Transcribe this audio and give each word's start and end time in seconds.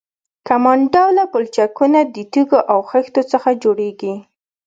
کمان 0.47 0.79
ډوله 0.93 1.23
پلچکونه 1.31 1.99
د 2.15 2.17
تیږو 2.33 2.59
او 2.71 2.79
خښتو 2.89 3.21
څخه 3.31 3.49
جوړیږي 3.63 4.13